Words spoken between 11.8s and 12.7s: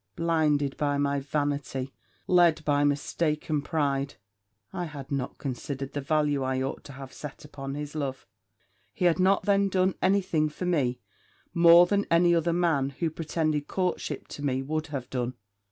than any other